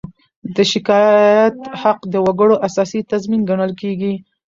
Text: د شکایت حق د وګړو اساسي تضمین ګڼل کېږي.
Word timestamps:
د 0.55 0.57
شکایت 0.71 1.57
حق 1.81 1.99
د 2.13 2.15
وګړو 2.25 2.55
اساسي 2.67 2.99
تضمین 3.11 3.41
ګڼل 3.49 3.71
کېږي. 3.81 4.13